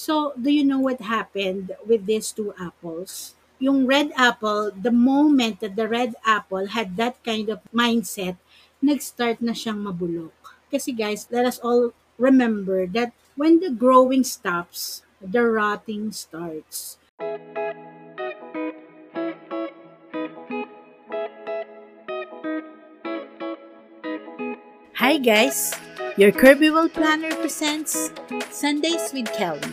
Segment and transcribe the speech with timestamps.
[0.00, 3.36] So, do you know what happened with these two apples?
[3.60, 8.40] Yung red apple, the moment that the red apple had that kind of mindset,
[8.80, 10.56] nag-start na siyang mabulok.
[10.72, 16.96] Kasi guys, let us all remember that when the growing stops, the rotting starts.
[24.96, 25.76] Hi guys!
[26.16, 28.10] Your Kirby World Planner presents
[28.50, 29.72] Sundays with Kelly,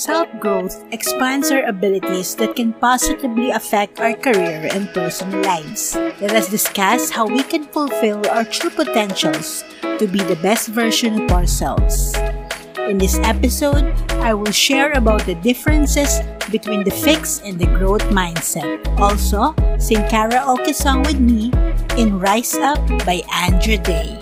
[0.00, 5.92] Self growth expands our abilities that can positively affect our career and personal lives.
[6.24, 9.60] Let us discuss how we can fulfill our true potentials
[10.00, 12.16] to be the best version of ourselves.
[12.88, 13.92] In this episode,
[14.24, 18.80] I will share about the differences between the fixed and the growth mindset.
[18.96, 21.52] Also, sing karaoke song with me
[22.00, 24.16] in Rise Up by Andra Day.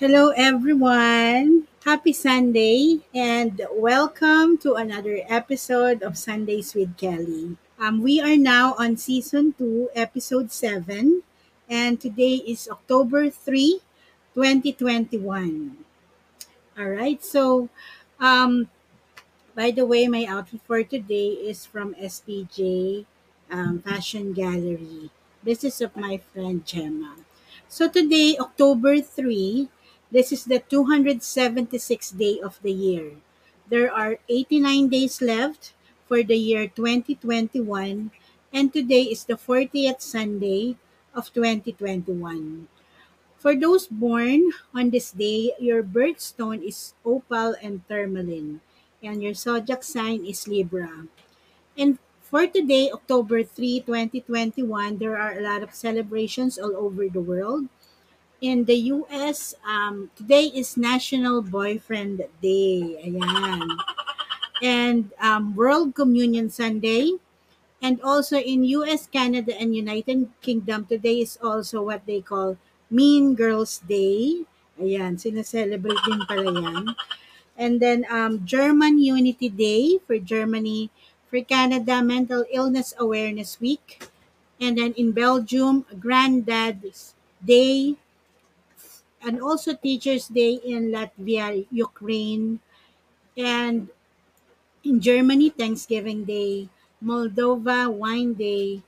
[0.00, 1.65] Hello everyone.
[1.86, 7.54] Happy Sunday and welcome to another episode of Sundays with Kelly.
[7.78, 11.22] Um, we are now on season 2, episode 7,
[11.70, 13.78] and today is October 3,
[14.34, 15.78] 2021.
[16.76, 17.68] All right, so
[18.18, 18.66] um,
[19.54, 23.06] by the way, my outfit for today is from SPJ
[23.48, 25.14] um, Fashion Gallery.
[25.40, 27.14] This is of my friend Gemma.
[27.68, 29.68] So today, October 3,
[30.10, 33.18] this is the 276th day of the year.
[33.68, 35.72] There are 89 days left
[36.06, 38.10] for the year 2021
[38.52, 40.76] and today is the 40th Sunday
[41.14, 42.68] of 2021.
[43.38, 48.60] For those born on this day, your birthstone is opal and tourmaline
[49.02, 51.06] and your zodiac sign is Libra.
[51.76, 57.20] And for today, October 3, 2021, there are a lot of celebrations all over the
[57.20, 57.68] world
[58.40, 63.00] in the US, um, today is National Boyfriend Day.
[63.04, 63.64] Ayan.
[64.62, 67.12] And um, World Communion Sunday.
[67.82, 72.56] And also in US, Canada, and United Kingdom, today is also what they call
[72.90, 74.44] Mean Girls Day.
[74.80, 76.84] Ayan, sinaselebrate din pala yan.
[77.56, 80.92] And then um, German Unity Day for Germany.
[81.26, 84.08] For Canada, Mental Illness Awareness Week.
[84.60, 87.98] And then in Belgium, Granddad's Day
[89.26, 92.62] and also Teachers' Day in Latvia, Ukraine,
[93.36, 93.90] and
[94.86, 96.70] in Germany, Thanksgiving Day,
[97.02, 98.86] Moldova, Wine Day,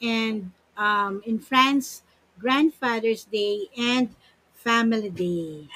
[0.00, 2.06] and um, in France,
[2.38, 4.14] Grandfather's Day and
[4.54, 5.66] Family Day.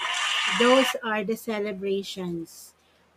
[0.62, 2.72] Those are the celebrations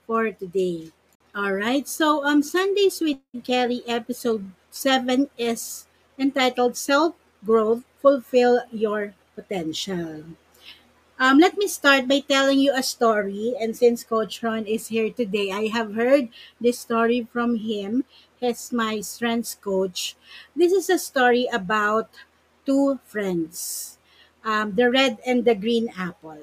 [0.09, 0.89] for today.
[1.37, 1.87] All right.
[1.87, 5.85] So, um, Sundays with Kelly episode 7 is
[6.17, 7.13] entitled Self
[7.45, 10.25] Growth Fulfill Your Potential.
[11.19, 13.53] Um, let me start by telling you a story.
[13.59, 16.29] And since Coach Ron is here today, I have heard
[16.61, 18.05] this story from him.
[18.39, 20.15] He's my strengths coach.
[20.55, 22.07] This is a story about
[22.65, 23.97] two friends,
[24.45, 26.39] um, the red and the green apple.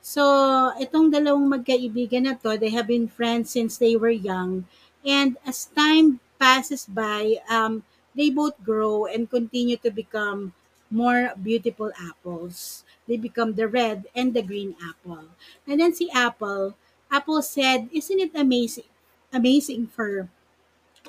[0.00, 4.64] So, itong dalawang magkaibigan na to, they have been friends since they were young.
[5.04, 7.84] And as time passes by, um,
[8.16, 10.56] they both grow and continue to become
[10.88, 12.83] more beautiful apples.
[13.06, 15.28] They become the red and the green apple.
[15.66, 16.74] And then see Apple,
[17.10, 18.88] Apple said, "Isn't it amazing?
[19.32, 20.28] Amazing for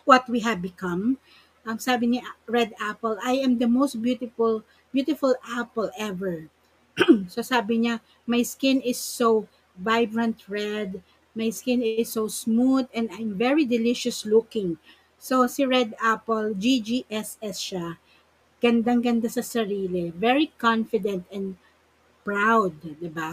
[0.03, 1.17] what we have become."
[1.65, 4.61] Um, sabi ni Red Apple, "I am the most beautiful
[4.93, 6.51] beautiful apple ever."
[7.31, 9.47] so sabi niya, "My skin is so
[9.79, 11.01] vibrant red.
[11.35, 14.77] My skin is so smooth and I'm very delicious looking."
[15.17, 17.97] So si Red Apple, GGSS siya
[18.63, 21.53] gandang-ganda sa sarili, very confident and
[22.27, 23.29] proud, 'di ba?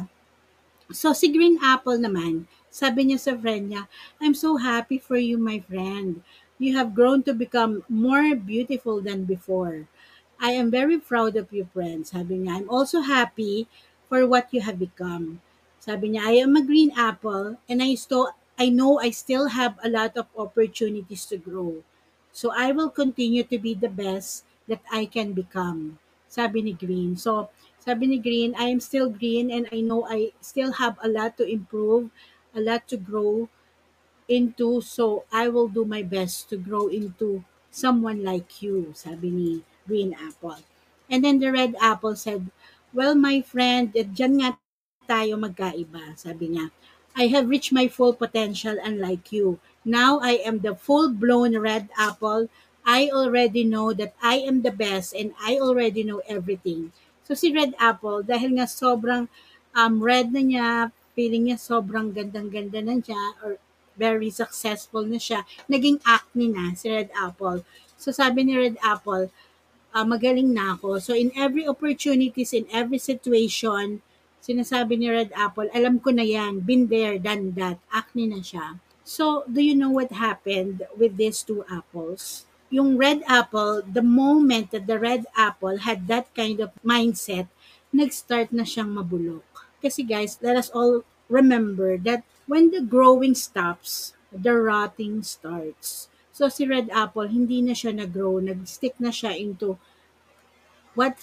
[1.01, 2.35] So si Green Apple naman,
[2.81, 3.83] sabi niya sa friend niya,
[4.23, 6.09] I'm so happy for you, my friend.
[6.63, 7.75] You have grown to become
[8.07, 9.77] more beautiful than before.
[10.41, 12.01] I am very proud of you, friend.
[12.13, 13.57] Sabi niya, I'm also happy
[14.09, 15.41] for what you have become.
[15.87, 18.27] Sabi niya, I am a green apple and I still
[18.59, 21.83] I know I still have a lot of opportunities to grow.
[22.33, 25.99] So I will continue to be the best that I can become.
[26.29, 27.17] Sabi ni Green.
[27.17, 27.49] So,
[27.85, 31.37] sabi ni Green, I am still green and I know I still have a lot
[31.41, 32.11] to improve.
[32.53, 33.49] a lot to grow
[34.29, 39.51] into so I will do my best to grow into someone like you, sabi ni
[39.89, 40.61] Green Apple.
[41.11, 42.51] And then the Red Apple said,
[42.93, 44.51] Well, my friend, eh, dyan nga
[45.09, 46.67] tayo magkaiba, sabi niya.
[47.17, 49.61] I have reached my full potential unlike you.
[49.85, 52.49] Now I am the full-blown red apple.
[52.85, 56.93] I already know that I am the best and I already know everything.
[57.23, 59.31] So si Red Apple, dahil nga sobrang
[59.77, 60.69] um, red na niya,
[61.13, 63.61] feeling niya sobrang gandang-ganda na siya or
[63.95, 67.63] very successful na siya, naging acne na si Red Apple.
[68.01, 69.29] So sabi ni Red Apple,
[69.93, 70.99] ah, magaling na ako.
[70.99, 74.01] So in every opportunities, in every situation,
[74.43, 78.81] sinasabi ni Red Apple, alam ko na yan, been there, done that, acne na siya.
[79.03, 82.47] So, do you know what happened with these two apples?
[82.73, 87.47] Yung red apple, the moment that the red apple had that kind of mindset,
[87.93, 89.45] nag-start na siyang mabulok.
[89.85, 96.09] Kasi guys, let us all remember that when the growing stops, the rotting starts.
[96.33, 99.77] So si red apple, hindi na siya nag-grow, nag-stick na siya into
[100.97, 101.21] what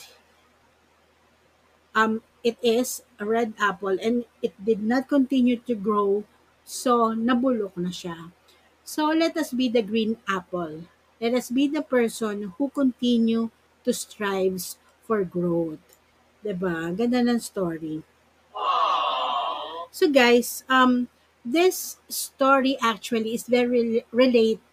[1.98, 6.24] um, it is a red apple and it did not continue to grow
[6.63, 8.30] so nabulok na siya.
[8.86, 10.86] So let us be the green apple.
[11.19, 13.51] Let us be the person who continue
[13.83, 15.83] to strives for growth.
[16.39, 16.95] 'Di ba?
[16.95, 18.01] Ganda ng story.
[19.92, 21.12] So guys, um
[21.44, 24.63] this story actually is very relate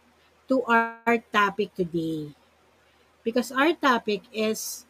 [0.46, 2.30] to our topic today.
[3.26, 4.86] Because our topic is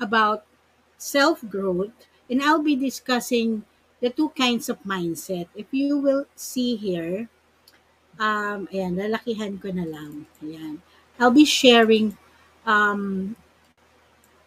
[0.00, 0.48] about
[0.96, 1.92] self growth,
[2.32, 3.68] and I'll be discussing
[4.00, 5.52] the two kinds of mindset.
[5.52, 7.28] If you will see here,
[8.22, 10.30] um, ayan, lalakihan ko na lang.
[10.38, 10.78] Ayan.
[11.18, 12.14] I'll be sharing
[12.62, 13.34] um,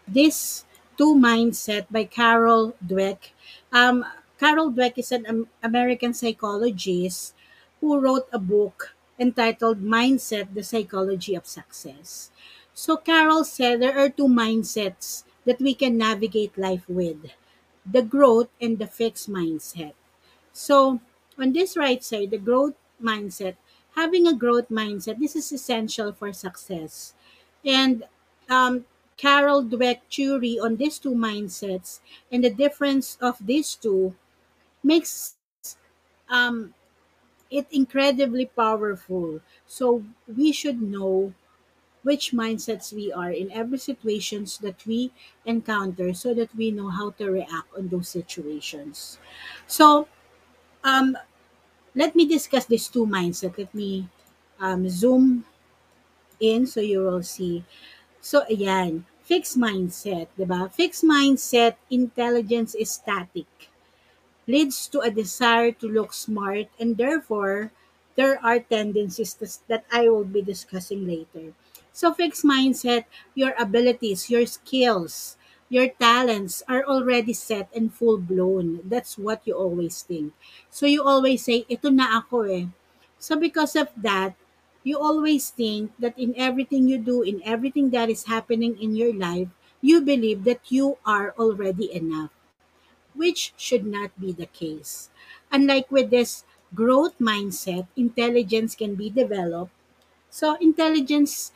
[0.07, 0.63] this
[0.95, 3.35] two mindset by Carol Dweck.
[3.75, 4.07] Um,
[4.39, 7.35] Carol Dweck is an American psychologist
[7.83, 12.31] who wrote a book entitled Mindset: The Psychology of Success.
[12.75, 17.31] So Carol said there are two mindsets that we can navigate life with
[17.85, 19.93] the growth and the fixed mindset.
[20.51, 20.99] So,
[21.37, 23.55] on this right side, the growth mindset,
[23.95, 27.13] having a growth mindset, this is essential for success.
[27.65, 28.05] And
[28.49, 28.85] um,
[29.17, 31.99] Carol Dweck theory on these two mindsets
[32.31, 34.15] and the difference of these two
[34.83, 35.35] makes
[36.29, 36.73] um,
[37.51, 39.41] it incredibly powerful.
[39.67, 41.33] So, we should know
[42.03, 45.11] which mindsets we are in every situations that we
[45.45, 49.19] encounter so that we know how to react on those situations.
[49.67, 50.07] So,
[50.83, 51.17] um,
[51.95, 53.57] let me discuss these two mindset.
[53.57, 54.07] Let me
[54.59, 55.45] um, zoom
[56.39, 57.63] in so you will see.
[58.21, 59.05] So, ayan.
[59.23, 60.69] Fixed mindset, di ba?
[60.73, 63.47] Fixed mindset, intelligence is static
[64.47, 67.71] leads to a desire to look smart, and therefore,
[68.15, 71.53] there are tendencies to- that I will be discussing later.
[71.93, 75.37] So, fixed mindset, your abilities, your skills,
[75.69, 78.81] your talents are already set and full blown.
[78.85, 80.33] That's what you always think.
[80.69, 82.65] So, you always say, ito na ako eh.
[83.19, 84.35] So, because of that,
[84.83, 89.13] you always think that in everything you do, in everything that is happening in your
[89.13, 89.49] life,
[89.81, 92.29] you believe that you are already enough
[93.15, 95.09] which should not be the case.
[95.51, 99.71] Unlike with this growth mindset, intelligence can be developed.
[100.29, 101.51] So intelligence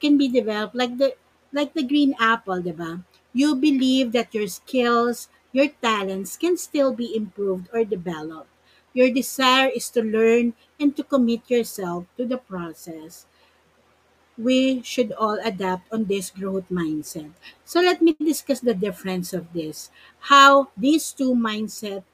[0.00, 1.14] can be developed like the
[1.52, 3.04] like the green apple, diba?
[3.36, 8.48] You believe that your skills, your talents can still be improved or developed.
[8.96, 13.26] Your desire is to learn and to commit yourself to the process
[14.38, 17.32] we should all adapt on this growth mindset.
[17.64, 19.90] So let me discuss the difference of this.
[20.32, 22.04] How these two mindset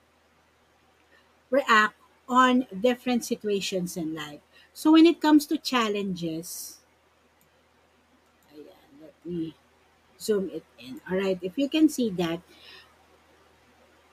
[1.51, 1.95] react
[2.29, 4.41] on different situations in life.
[4.73, 6.79] So when it comes to challenges,
[8.55, 9.55] ayan, let me
[10.23, 11.01] zoom it in.
[11.11, 12.41] All right, if you can see that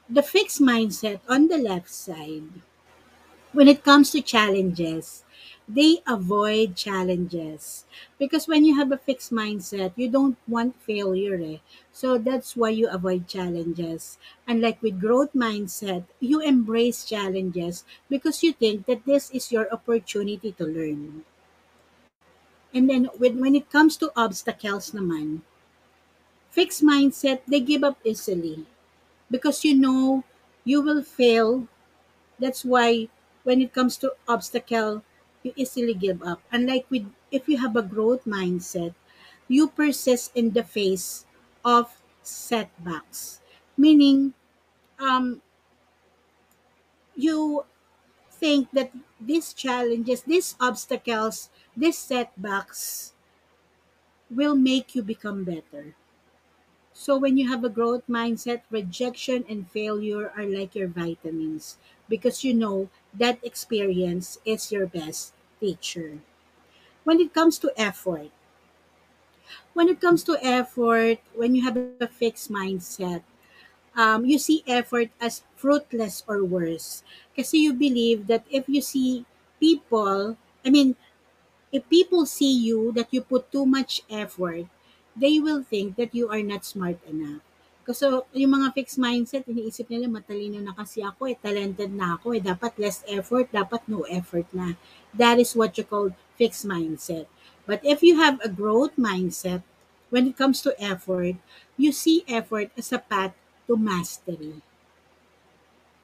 [0.10, 2.44] the fixed mindset on the left side
[3.52, 5.24] when it comes to challenges,
[5.68, 7.86] they avoid challenges.
[8.18, 11.40] Because when you have a fixed mindset, you don't want failure.
[11.44, 11.58] Eh?
[11.92, 14.18] So that's why you avoid challenges.
[14.48, 19.72] And like with growth mindset, you embrace challenges because you think that this is your
[19.72, 21.24] opportunity to learn.
[22.74, 25.42] And then when, when it comes to obstacles naman,
[26.52, 28.66] fixed mindset, they give up easily.
[29.32, 30.24] Because you know
[30.66, 31.68] you will fail
[32.40, 33.10] That's why
[33.44, 35.04] when it comes to obstacle,
[35.44, 36.42] you easily give up.
[36.52, 38.94] Unlike with if you have a growth mindset,
[39.48, 41.26] you persist in the face
[41.66, 43.42] of setbacks.
[43.78, 44.34] Meaning,
[45.00, 45.42] um,
[47.16, 47.66] you
[48.32, 48.92] think that
[49.22, 53.14] these challenges, these obstacles, these setbacks
[54.32, 55.94] will make you become better.
[57.00, 61.78] So when you have a growth mindset, rejection and failure are like your vitamins
[62.10, 66.20] because you know that experience is your best teacher.
[67.06, 68.32] When it comes to effort,
[69.74, 73.24] when it comes to effort, when you have a fixed mindset,
[73.96, 77.04] um, you see effort as fruitless or worse.
[77.36, 79.26] Kasi you believe that if you see
[79.60, 80.96] people, I mean,
[81.72, 84.68] if people see you that you put too much effort,
[85.24, 87.42] they will think that you are not smart enough.
[87.88, 88.06] Kasi
[88.42, 92.42] yung mga fixed mindset, iniisip nila matalino na kasi ako eh, talented na ako eh,
[92.52, 94.68] dapat less effort, dapat no effort na.
[95.22, 97.26] That is what you call fixed mindset.
[97.70, 99.62] But if you have a growth mindset,
[100.14, 101.36] when it comes to effort,
[101.82, 103.34] you see effort as a path
[103.68, 104.62] to mastery.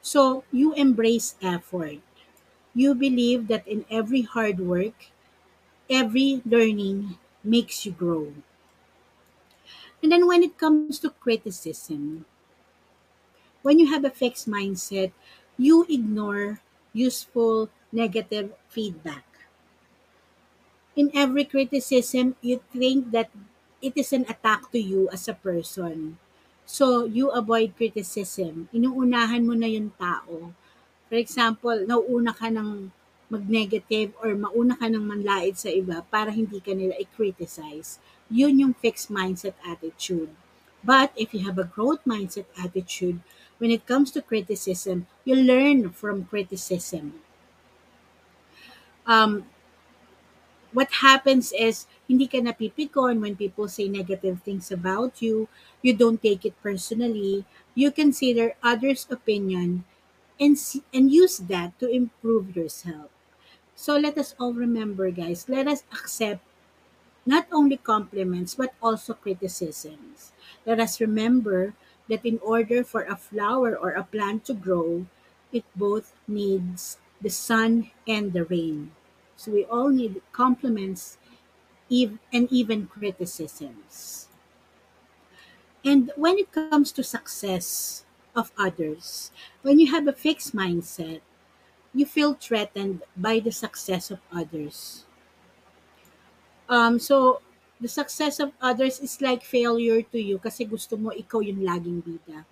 [0.02, 2.00] So you embrace effort.
[2.76, 5.10] You believe that in every hard work,
[5.90, 8.34] every learning makes you grow.
[10.06, 12.30] And then when it comes to criticism,
[13.66, 15.10] when you have a fixed mindset,
[15.58, 16.62] you ignore
[16.94, 19.26] useful negative feedback.
[20.94, 23.34] In every criticism, you think that
[23.82, 26.22] it is an attack to you as a person.
[26.70, 28.70] So, you avoid criticism.
[28.78, 30.54] Inuunahan mo na yung tao.
[31.10, 32.94] For example, nauuna ka ng
[33.30, 37.98] mag-negative or mauna ka ng manlait sa iba para hindi ka nila i-criticize.
[38.30, 40.30] Yun yung fixed mindset attitude.
[40.86, 43.20] But if you have a growth mindset attitude,
[43.58, 47.22] when it comes to criticism, you learn from criticism.
[49.10, 49.50] Um,
[50.76, 55.48] what happens is hindi ka napipikon when people say negative things about you.
[55.82, 57.48] You don't take it personally.
[57.74, 59.88] You consider others' opinion
[60.36, 60.60] and
[60.92, 63.15] and use that to improve yourself.
[63.76, 65.50] So let us all remember, guys.
[65.50, 66.42] Let us accept
[67.26, 70.32] not only compliments but also criticisms.
[70.66, 71.74] Let us remember
[72.08, 75.06] that in order for a flower or a plant to grow,
[75.52, 78.92] it both needs the sun and the rain.
[79.36, 81.18] So we all need compliments
[81.90, 84.28] and even criticisms.
[85.84, 88.06] And when it comes to success
[88.36, 91.22] of others, when you have a fixed mindset,
[91.96, 95.08] you feel threatened by the success of others.
[96.68, 97.40] Um, so,
[97.80, 102.04] the success of others is like failure to you kasi gusto mo ikaw yung laging
[102.04, 102.44] bida.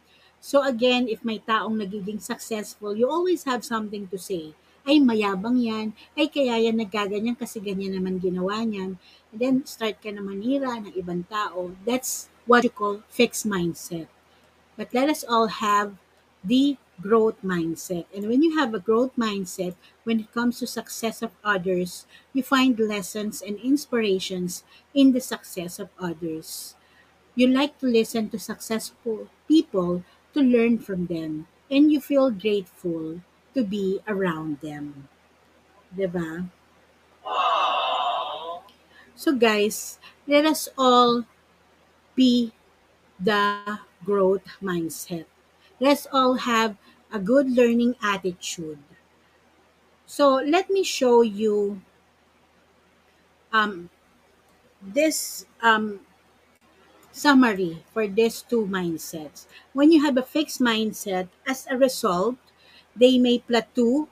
[0.43, 4.51] So again, if may taong nagiging successful, you always have something to say.
[4.83, 5.95] Ay, mayabang yan.
[6.11, 8.99] Ay, kaya yan nagkaganyan kasi ganyan naman ginawa niyan.
[9.31, 11.71] And then, start ka na manira ng ibang tao.
[11.87, 14.11] That's what you call fixed mindset.
[14.75, 15.95] But let us all have
[16.43, 18.05] the growth mindset.
[18.15, 22.43] And when you have a growth mindset, when it comes to success of others, you
[22.43, 26.75] find lessons and inspirations in the success of others.
[27.35, 33.21] You like to listen to successful people to learn from them, and you feel grateful
[33.53, 35.09] to be around them.
[35.97, 36.49] ba?
[39.15, 41.25] So guys, let us all
[42.15, 42.51] be
[43.19, 45.25] the growth mindset.
[45.83, 46.77] Let's all have
[47.11, 48.79] a good learning attitude.
[50.05, 51.81] So let me show you
[53.51, 53.89] um,
[54.81, 55.99] this um,
[57.11, 59.45] summary for these two mindsets.
[59.73, 62.37] When you have a fixed mindset, as a result,
[62.95, 64.07] they may plateau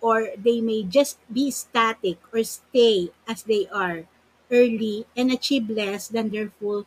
[0.00, 4.04] or they may just be static or stay as they are
[4.52, 6.84] early and achieve less than their full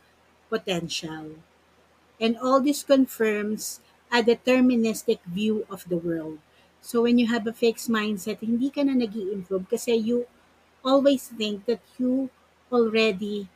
[0.48, 1.42] potential.
[2.20, 3.80] And all this confirms
[4.12, 6.38] a deterministic view of the world.
[6.80, 10.26] So when you have a fixed mindset, hindi ka na nag improve kasi you
[10.84, 12.30] always think that you
[12.72, 13.48] already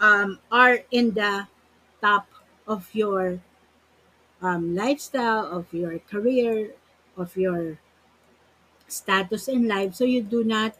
[0.00, 1.46] um, are in the
[2.00, 2.26] top
[2.66, 3.40] of your
[4.42, 6.72] um, lifestyle, of your career,
[7.16, 7.78] of your
[8.88, 9.94] status in life.
[9.94, 10.74] So you do not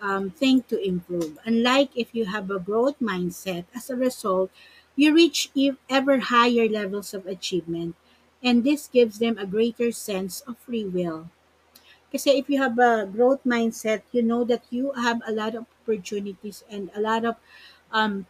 [0.00, 1.38] um, think to improve.
[1.44, 4.50] Unlike if you have a growth mindset, as a result,
[4.98, 5.48] you reach
[5.88, 7.94] ever higher levels of achievement.
[8.42, 11.30] And this gives them a greater sense of free will.
[12.10, 15.70] Kasi if you have a growth mindset, you know that you have a lot of
[15.82, 17.36] opportunities and a lot of
[17.92, 18.26] um,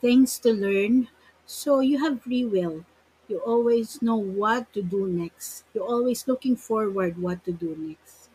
[0.00, 1.08] things to learn.
[1.46, 2.86] So you have free will.
[3.26, 5.64] You always know what to do next.
[5.74, 8.30] You're always looking forward what to do next.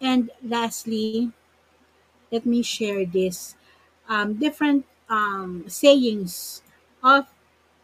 [0.00, 1.32] And lastly,
[2.30, 3.54] let me share this
[4.08, 6.62] um, different um, sayings
[7.06, 7.26] of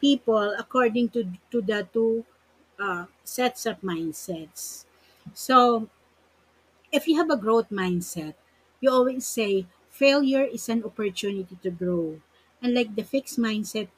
[0.00, 1.20] people according to
[1.52, 2.24] to the two
[2.80, 4.84] uh, sets of mindsets.
[5.34, 5.88] So,
[6.92, 8.34] if you have a growth mindset,
[8.80, 12.20] you always say failure is an opportunity to grow.
[12.62, 13.88] Unlike the fixed mindset,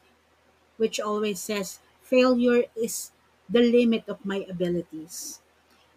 [0.79, 3.13] which always says failure is
[3.49, 5.41] the limit of my abilities.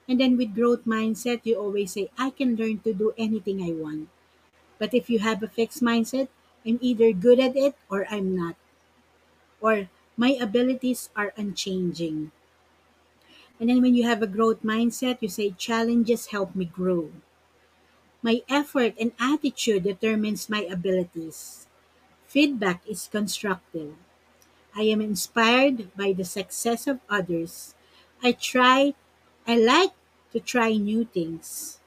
[0.09, 3.71] And then with growth mindset, you always say, I can learn to do anything I
[3.73, 4.09] want.
[4.79, 6.29] But if you have a fixed mindset,
[6.65, 8.55] I'm either good at it or I'm not.
[9.61, 12.31] Or my abilities are unchanging.
[13.59, 17.11] And then when you have a growth mindset, you say, challenges help me grow.
[18.21, 21.65] My effort and attitude determines my abilities.
[22.27, 23.95] Feedback is constructive.
[24.75, 27.75] I am inspired by the success of others.
[28.23, 28.95] I try,
[29.47, 29.93] I like
[30.33, 31.79] to try new things.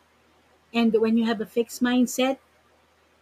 [0.74, 2.38] And when you have a fixed mindset,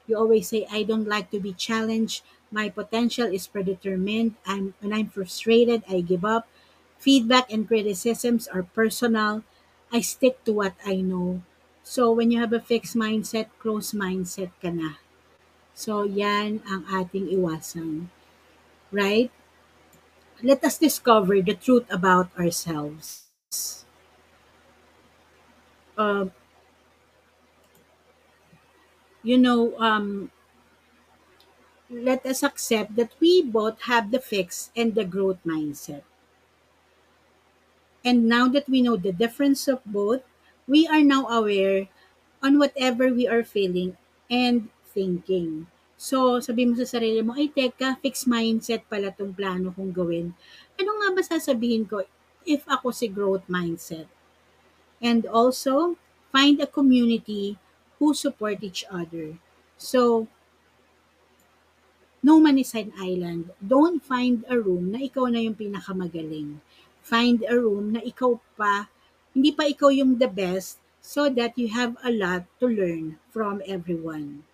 [0.07, 2.23] you always say, I don't like to be challenged.
[2.51, 4.35] My potential is predetermined.
[4.47, 6.49] I'm, when I'm frustrated, I give up.
[6.99, 9.45] Feedback and criticisms are personal.
[9.93, 11.43] I stick to what I know.
[11.83, 15.01] So, when you have a fixed mindset, closed mindset ka na.
[15.75, 18.09] So, yan ang ating iwasan.
[18.93, 19.31] Right?
[20.43, 23.27] Let us discover the truth about ourselves.
[25.99, 26.27] Uh,
[29.23, 30.31] you know, um,
[31.91, 36.03] let us accept that we both have the fixed and the growth mindset.
[38.05, 40.23] And now that we know the difference of both,
[40.67, 41.89] we are now aware
[42.43, 43.97] on whatever we are feeling
[44.31, 45.67] and thinking.
[45.99, 50.31] So, sabi mo sa sarili mo, ay teka, fixed mindset pala tong plano kong gawin.
[50.79, 52.07] Ano nga ba sasabihin ko
[52.47, 54.07] if ako si growth mindset?
[55.03, 55.99] And also,
[56.31, 57.59] find a community
[57.99, 59.39] who support each other.
[59.75, 60.31] So,
[62.29, 63.49] no man is an island.
[63.57, 66.61] Don't find a room na ikaw na yung pinakamagaling.
[67.01, 68.93] Find a room na ikaw pa,
[69.33, 73.65] hindi pa ikaw yung the best so that you have a lot to learn from
[73.65, 74.45] everyone.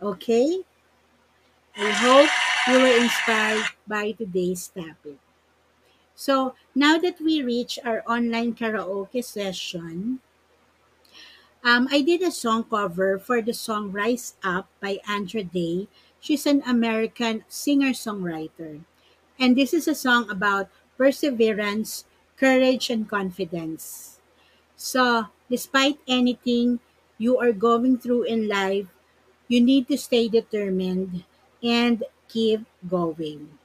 [0.00, 0.64] Okay?
[1.76, 2.32] I hope
[2.72, 5.20] you were inspired by today's topic.
[6.16, 10.22] So, now that we reach our online karaoke session,
[11.64, 15.88] um, I did a song cover for the song Rise Up by Andra Day.
[16.24, 18.80] She's an American singer-songwriter.
[19.38, 22.06] And this is a song about perseverance,
[22.40, 24.20] courage, and confidence.
[24.76, 26.80] So, despite anything
[27.18, 28.88] you are going through in life,
[29.48, 31.24] you need to stay determined
[31.62, 33.58] and keep going.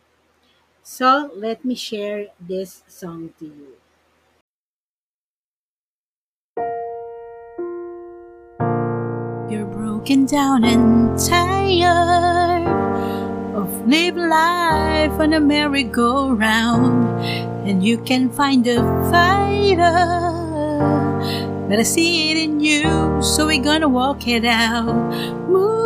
[0.84, 3.80] So, let me share this song to you.
[9.50, 12.39] You're broken down and tired
[13.86, 17.22] living life on a merry-go-round,
[17.68, 20.38] and you can find a fighter.
[21.70, 24.96] But I see it in you, so we're gonna walk it out.
[25.48, 25.80] Move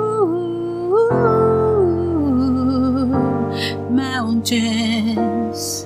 [3.92, 5.86] mountains.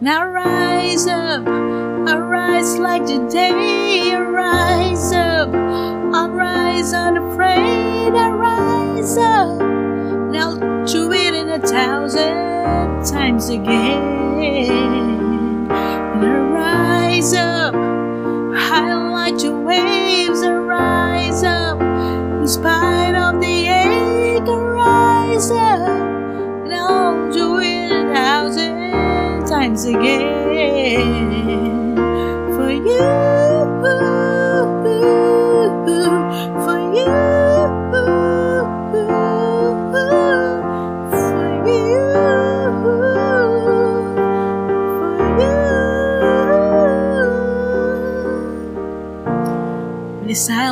[0.00, 1.46] Now rise up,
[2.50, 5.54] arise like the day, rise up,
[6.14, 14.40] I'll rise unafraid, I rise up, and I'll do it in a thousand times again.
[15.70, 23.66] And I rise up, high like the waves, I rise up, in spite of the
[23.68, 25.88] ache, I rise up,
[26.64, 31.49] and I'll do it a thousand times again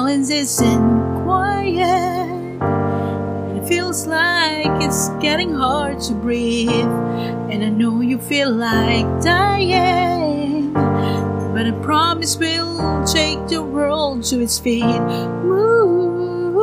[0.09, 2.57] silence isn't quiet.
[3.59, 6.94] It feels like it's getting hard to breathe.
[7.51, 10.73] And I know you feel like dying.
[10.73, 15.03] But I promise we'll take the world to its feet.
[15.44, 16.57] Move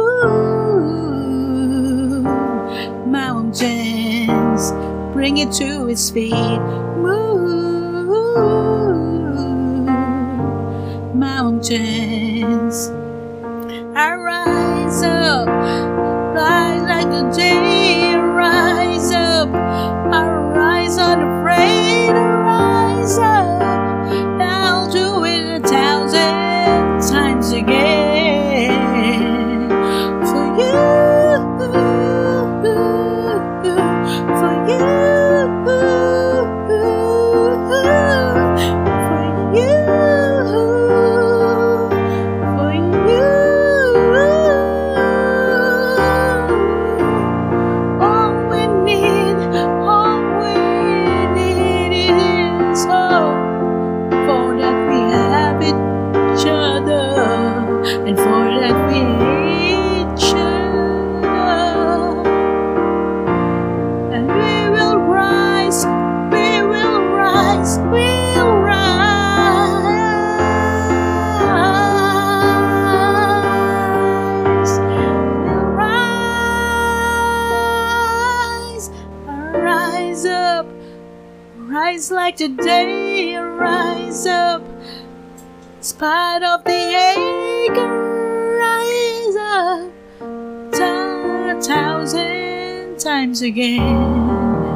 [3.06, 4.72] mountains,
[5.14, 6.60] bring it to its feet.
[6.98, 7.46] Move
[11.14, 12.25] mountains.
[15.36, 15.48] Up,
[16.36, 19.12] rise like the day, rise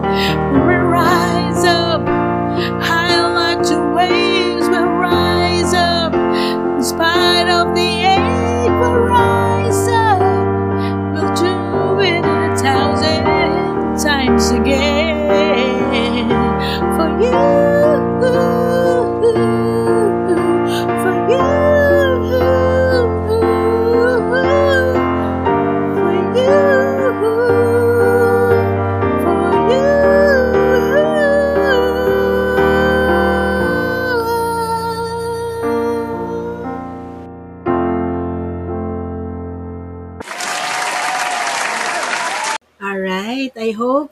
[0.10, 0.69] Mm-hmm.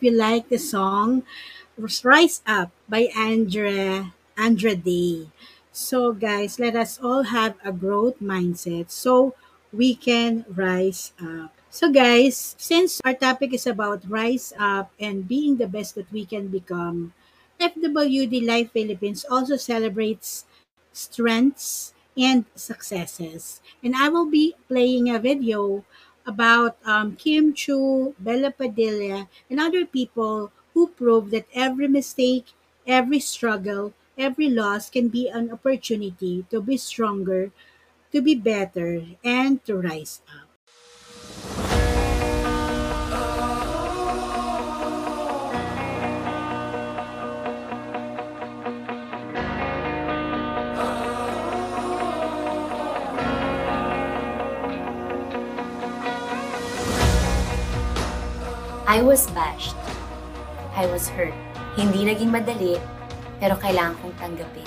[0.07, 1.23] You like the song
[1.75, 5.27] Rise Up by Andra Andra Day.
[5.75, 9.35] So guys, let us all have a growth mindset so
[9.75, 11.51] we can rise up.
[11.69, 16.23] So guys, since our topic is about rise up and being the best that we
[16.23, 17.11] can become,
[17.59, 20.45] FWD Life Philippines also celebrates
[20.93, 23.59] strengths and successes.
[23.83, 25.83] And I will be playing a video
[26.27, 32.47] about um, Kim Chu, Bella Padilla, and other people who prove that every mistake,
[32.85, 37.51] every struggle, every loss can be an opportunity to be stronger,
[38.11, 40.46] to be better, and to rise up.
[58.87, 59.75] I was bashed.
[60.71, 61.35] I was hurt.
[61.75, 62.79] Hindi naging madali,
[63.35, 64.63] pero kailangan kong tanggapin.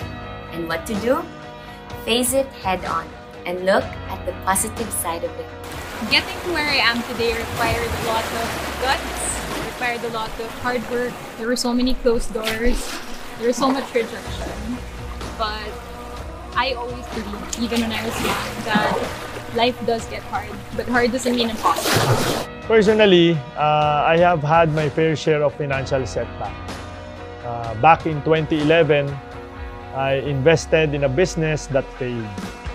[0.52, 1.24] And what to do?
[2.04, 3.08] Face it head on
[3.48, 5.48] and look at the positive side of it.
[6.12, 8.46] Getting to where I am today required a lot of
[8.84, 9.24] guts,
[9.72, 11.16] required a lot of hard work.
[11.40, 12.76] There were so many closed doors.
[13.40, 14.76] There was so much rejection.
[15.40, 15.64] But
[16.52, 18.92] I always believed, even when I was young, that
[19.56, 20.52] life does get hard.
[20.76, 22.59] But hard doesn't mean impossible.
[22.70, 26.54] Personally, uh, I have had my fair share of financial setback.
[27.44, 29.10] Uh, back in 2011,
[29.96, 32.30] I invested in a business that failed.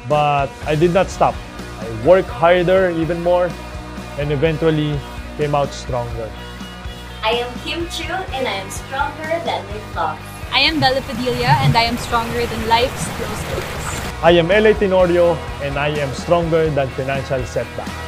[0.10, 1.34] But I did not stop.
[1.80, 3.50] I worked harder even more
[4.20, 5.00] and eventually
[5.38, 6.30] came out stronger.
[7.24, 10.20] I am Kim Chiu and I am stronger than my flaws.
[10.52, 13.96] I am Bela Padilla and I am stronger than life's closed doors.
[14.22, 18.05] I am LA Tenorio and I am stronger than financial setback.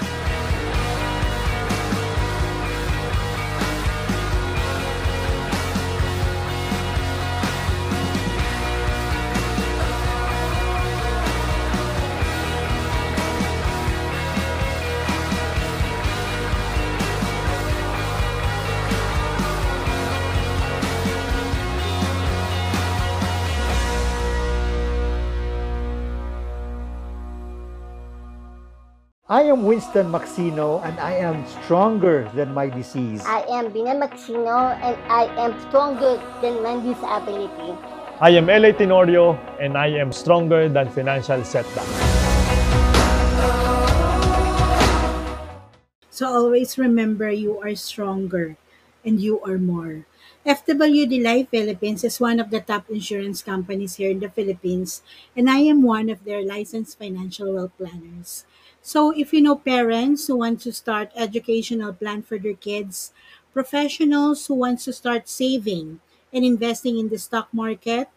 [29.48, 33.24] I am Winston Maxino and I am stronger than my disease.
[33.24, 37.72] I am Bina Maxino and I am stronger than my disability.
[38.20, 41.88] I am LA Tenorio and I am stronger than financial setback.
[46.12, 48.58] So always remember you are stronger
[49.06, 50.04] and you are more.
[50.44, 55.04] FWD Life Philippines is one of the top insurance companies here in the Philippines,
[55.36, 58.44] and I am one of their licensed financial wealth planners.
[58.88, 63.12] So if you know parents who want to start educational plan for their kids,
[63.54, 66.00] professionals who want to start saving
[66.34, 68.08] and investing in the stock market,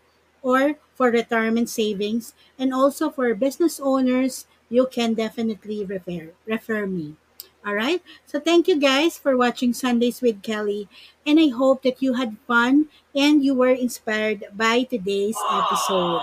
[0.42, 7.16] or for retirement savings, and also for business owners, you can definitely refer refer me.
[7.66, 8.00] All right.
[8.26, 10.88] So thank you guys for watching Sundays with Kelly.
[11.26, 16.22] And I hope that you had fun and you were inspired by today's episode.